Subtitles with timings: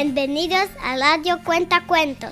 [0.00, 2.30] Bienvenidos a Radio Cuenta Cuentos.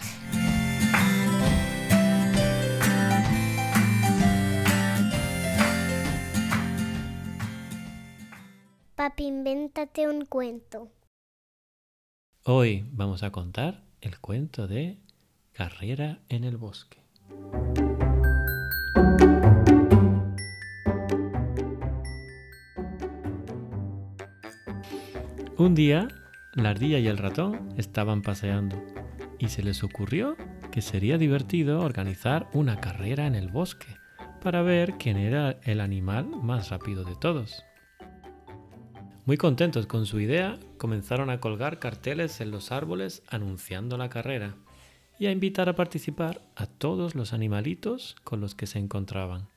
[8.94, 10.92] Papi, invéntate un cuento.
[12.44, 15.00] Hoy vamos a contar el cuento de
[15.52, 16.98] Carrera en el bosque.
[25.58, 26.06] Un día,
[26.56, 28.82] la ardilla y el ratón estaban paseando
[29.38, 30.36] y se les ocurrió
[30.72, 33.94] que sería divertido organizar una carrera en el bosque
[34.42, 37.62] para ver quién era el animal más rápido de todos.
[39.26, 44.54] Muy contentos con su idea, comenzaron a colgar carteles en los árboles anunciando la carrera
[45.18, 49.48] y a invitar a participar a todos los animalitos con los que se encontraban.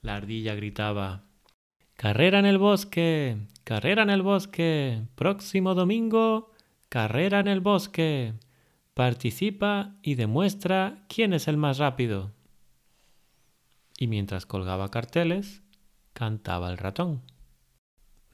[0.00, 1.24] La ardilla gritaba,
[2.02, 6.50] Carrera en el bosque, carrera en el bosque, próximo domingo,
[6.88, 8.34] carrera en el bosque.
[8.92, 12.32] Participa y demuestra quién es el más rápido.
[13.96, 15.62] Y mientras colgaba carteles,
[16.12, 17.22] cantaba el ratón.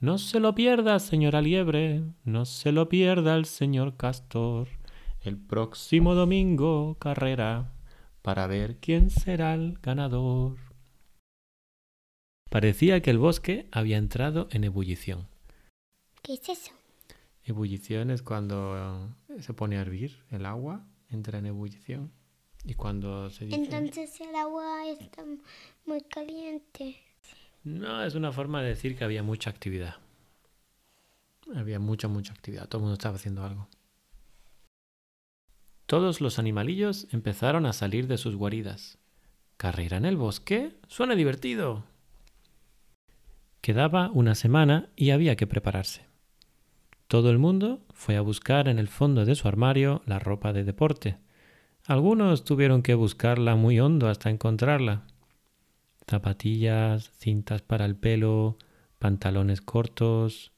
[0.00, 4.69] No se lo pierda, señora liebre, no se lo pierda el señor castor.
[5.20, 7.74] El próximo domingo carrera
[8.22, 10.67] para ver quién será el ganador.
[12.48, 15.28] Parecía que el bosque había entrado en ebullición.
[16.22, 16.72] ¿Qué es eso?
[17.44, 22.10] Ebullición es cuando se pone a hervir el agua, entra en ebullición.
[22.64, 23.56] Y cuando se dice...
[23.56, 25.24] Entonces el agua está
[25.86, 26.96] muy caliente.
[27.64, 29.96] No, es una forma de decir que había mucha actividad.
[31.55, 32.68] Había mucha, mucha actividad.
[32.68, 33.68] Todo el mundo estaba haciendo algo.
[35.86, 38.98] Todos los animalillos empezaron a salir de sus guaridas.
[39.56, 40.77] ¿Carrera en el bosque?
[40.88, 41.84] Suena divertido.
[43.69, 46.06] Quedaba una semana y había que prepararse.
[47.06, 50.64] Todo el mundo fue a buscar en el fondo de su armario la ropa de
[50.64, 51.19] deporte.
[51.84, 55.05] Algunos tuvieron que buscarla muy hondo hasta encontrarla
[56.08, 58.56] zapatillas, cintas para el pelo,
[58.98, 60.50] pantalones cortos.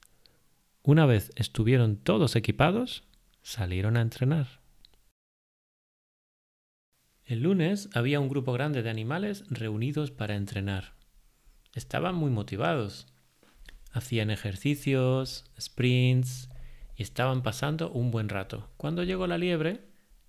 [0.81, 3.03] Una vez estuvieron todos equipados,
[3.41, 4.61] salieron a entrenar.
[7.25, 11.00] El lunes había un grupo grande de animales reunidos para entrenar.
[11.73, 13.07] Estaban muy motivados.
[13.91, 16.49] Hacían ejercicios, sprints
[16.95, 18.69] y estaban pasando un buen rato.
[18.77, 19.81] Cuando llegó la liebre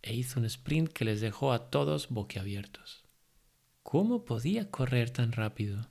[0.02, 3.04] e hizo un sprint que les dejó a todos boquiabiertos.
[3.82, 5.88] ¿Cómo podía correr tan rápido?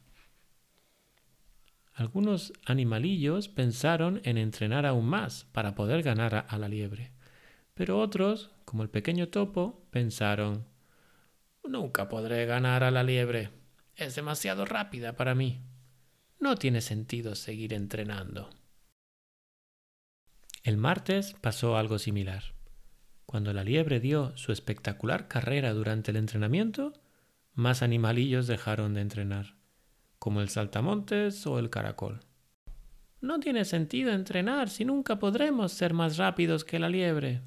[1.93, 7.11] Algunos animalillos pensaron en entrenar aún más para poder ganar a, la liebre,
[7.73, 10.65] pero otros, como el pequeño topo, pensaron
[11.63, 13.60] Nunca podré ganar a la liebre.
[13.95, 15.61] Es demasiado rápida para mí.
[16.39, 18.49] No tiene sentido seguir entrenando.
[20.63, 22.55] El martes pasó algo similar.
[23.25, 26.93] Cuando la liebre dio su espectacular carrera durante el entrenamiento,
[27.53, 29.55] más animalillos dejaron de entrenar,
[30.19, 32.21] como el saltamontes o el caracol.
[33.21, 37.41] No tiene sentido entrenar si nunca podremos ser más rápidos que la liebre.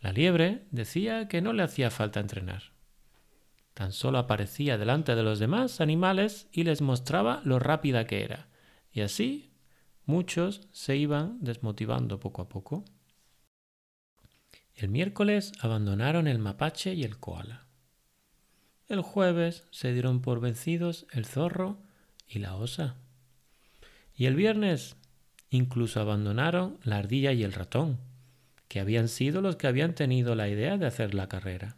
[0.00, 2.75] La liebre decía que no le hacía falta entrenar.
[3.76, 8.48] Tan solo aparecía delante de los demás animales y les mostraba lo rápida que era,
[8.90, 9.52] y así
[10.06, 12.86] muchos se iban desmotivando poco a poco.
[14.74, 17.66] El miércoles abandonaron el mapache y el koala.
[18.88, 21.76] El jueves se dieron por vencidos el zorro
[22.26, 22.96] y la osa.
[24.14, 24.96] Y el viernes
[25.50, 27.98] incluso abandonaron la ardilla y el ratón,
[28.68, 31.76] que habían sido los que habían tenido la idea de hacer la carrera.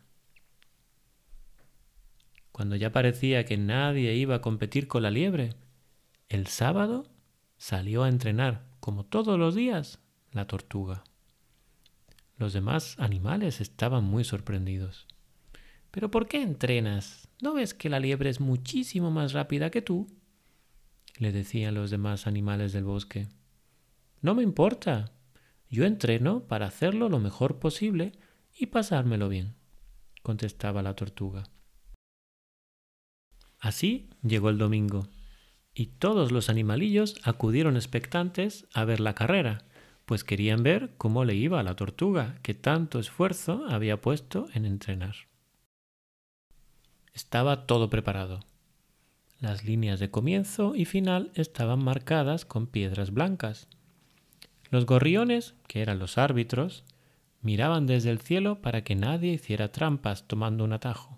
[2.58, 5.50] Cuando ya parecía que nadie iba a competir con la liebre,
[6.28, 7.08] el sábado
[7.56, 10.00] salió a entrenar, como todos los días,
[10.32, 11.04] la tortuga.
[12.36, 15.06] Los demás animales estaban muy sorprendidos.
[15.92, 17.28] ¿Pero por qué entrenas?
[17.40, 20.08] ¿No ves que la liebre es muchísimo más rápida que tú?
[21.16, 23.28] le decían los demás animales del bosque.
[24.20, 25.12] No me importa.
[25.70, 28.18] Yo entreno para hacerlo lo mejor posible
[28.52, 29.54] y pasármelo bien,
[30.24, 31.44] contestaba la tortuga.
[33.58, 35.08] Así llegó el domingo,
[35.74, 39.64] y todos los animalillos acudieron expectantes a ver la carrera,
[40.06, 44.64] pues querían ver cómo le iba a la tortuga que tanto esfuerzo había puesto en
[44.64, 45.14] entrenar.
[47.12, 48.40] Estaba todo preparado.
[49.38, 53.68] Las líneas de comienzo y final estaban marcadas con piedras blancas.
[54.70, 56.84] Los gorriones, que eran los árbitros,
[57.40, 61.17] miraban desde el cielo para que nadie hiciera trampas tomando un atajo.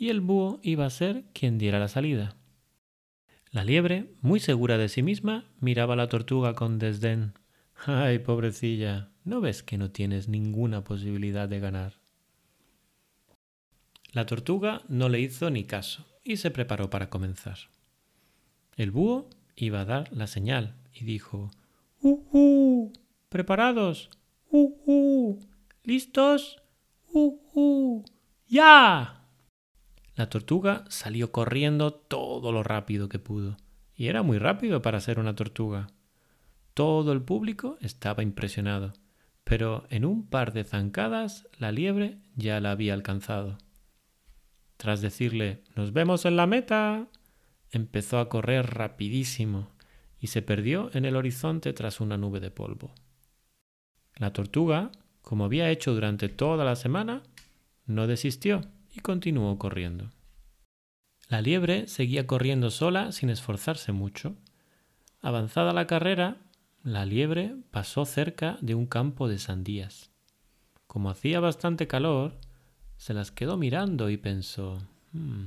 [0.00, 2.34] Y el búho iba a ser quien diera la salida.
[3.50, 7.34] La liebre, muy segura de sí misma, miraba a la tortuga con desdén,
[7.84, 12.00] Ay, pobrecilla, ¿no ves que no tienes ninguna posibilidad de ganar?
[14.12, 17.58] La tortuga no le hizo ni caso y se preparó para comenzar.
[18.76, 21.50] El búho iba a dar la señal y dijo
[22.00, 22.92] ¡Uh, uh!
[23.28, 24.08] ¿Preparados?
[24.50, 25.40] ¡Uh, uh!
[25.84, 26.62] ¿Listos?
[27.12, 28.04] ¡Uh, uh!
[28.48, 29.19] ¡Ya!
[30.20, 33.56] La tortuga salió corriendo todo lo rápido que pudo,
[33.94, 35.86] y era muy rápido para ser una tortuga.
[36.74, 38.92] Todo el público estaba impresionado,
[39.44, 43.56] pero en un par de zancadas la liebre ya la había alcanzado.
[44.76, 47.08] Tras decirle Nos vemos en la meta,
[47.70, 49.70] empezó a correr rapidísimo
[50.18, 52.92] y se perdió en el horizonte tras una nube de polvo.
[54.16, 54.90] La tortuga,
[55.22, 57.22] como había hecho durante toda la semana,
[57.86, 58.60] no desistió
[58.92, 60.10] y continuó corriendo.
[61.28, 64.36] La liebre seguía corriendo sola sin esforzarse mucho.
[65.20, 66.38] Avanzada la carrera,
[66.82, 70.10] la liebre pasó cerca de un campo de sandías.
[70.86, 72.38] Como hacía bastante calor,
[72.96, 74.78] se las quedó mirando y pensó,
[75.12, 75.46] hmm,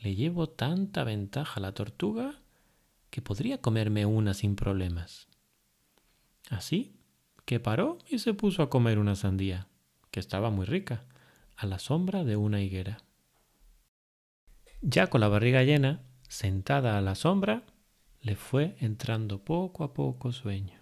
[0.00, 2.40] le llevo tanta ventaja a la tortuga
[3.10, 5.28] que podría comerme una sin problemas.
[6.50, 6.96] Así
[7.44, 9.68] que paró y se puso a comer una sandía,
[10.10, 11.04] que estaba muy rica,
[11.56, 12.98] a la sombra de una higuera.
[14.80, 17.62] Ya con la barriga llena, sentada a la sombra,
[18.20, 20.80] le fue entrando poco a poco sueño.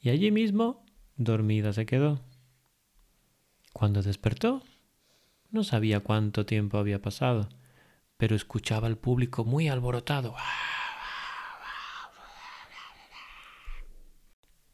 [0.00, 0.84] Y allí mismo,
[1.16, 2.20] dormida se quedó.
[3.72, 4.62] Cuando despertó,
[5.50, 7.48] no sabía cuánto tiempo había pasado,
[8.16, 10.34] pero escuchaba al público muy alborotado.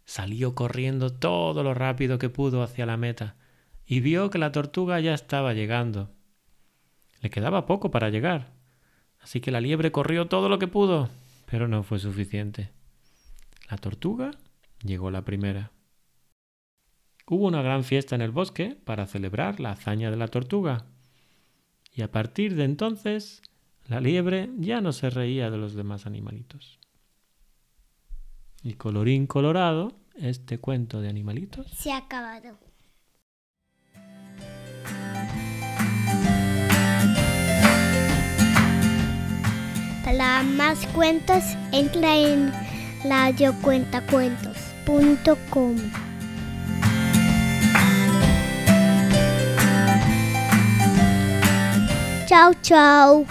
[0.05, 3.37] Salió corriendo todo lo rápido que pudo hacia la meta
[3.91, 6.11] y vio que la tortuga ya estaba llegando.
[7.23, 8.53] Le quedaba poco para llegar,
[9.19, 11.09] así que la liebre corrió todo lo que pudo,
[11.51, 12.71] pero no fue suficiente.
[13.71, 14.33] La tortuga
[14.85, 15.73] llegó la primera.
[17.27, 20.85] Hubo una gran fiesta en el bosque para celebrar la hazaña de la tortuga.
[21.93, 23.43] Y a partir de entonces,
[23.87, 26.79] la liebre ya no se reía de los demás animalitos.
[28.63, 32.68] Y colorín colorado, este cuento de animalitos Se ha acabado.
[40.09, 42.51] Para más cuentos, entra en
[43.05, 45.77] radiocuentacuentos.com.
[52.27, 53.27] Chao, chao.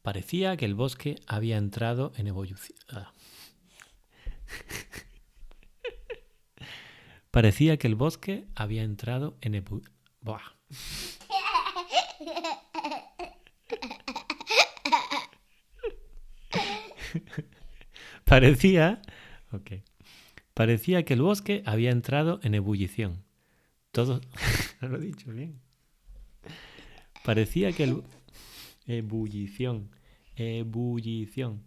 [0.00, 2.78] Parecía que el bosque había entrado en evolución.
[2.88, 3.12] Ah.
[7.30, 9.82] Parecía que el bosque había entrado en ebu...
[18.24, 19.00] Parecía...
[20.54, 23.24] Parecía que el bosque había entrado en ebullición.
[23.92, 24.20] Todo...
[24.80, 25.60] no lo he dicho bien.
[27.24, 28.02] Parecía que el...
[28.86, 29.90] Ebullición.
[30.36, 31.62] Ebullición.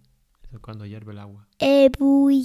[0.62, 1.48] Cuando hierve el agua.
[1.60, 2.44] Ebullición.